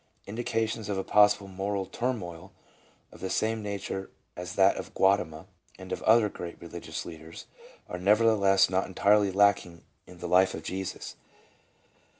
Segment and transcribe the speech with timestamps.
[0.25, 2.51] Indications of a possible moral turmoil
[3.11, 5.45] of the same nature as that of Gautama
[5.77, 7.45] and of other great re ligious leaders,
[7.87, 11.17] are nevertheless not entirely lacking in the life of Jesus.